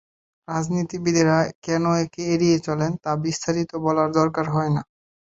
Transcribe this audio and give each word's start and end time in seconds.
রাজনীতিবিদেরা 0.47 1.37
কেন 1.65 1.83
একে 2.03 2.21
এড়িয়ে 2.33 2.57
চলেন, 2.67 2.91
তা 3.03 3.11
বিস্তারিত 3.25 3.71
বলার 3.85 4.09
দরকার 4.19 4.45
হয় 4.49 4.71
না। 4.75 4.81